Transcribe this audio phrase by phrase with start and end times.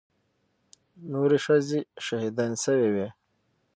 [1.11, 3.07] نورې ښځې شهيدانې سوې وې.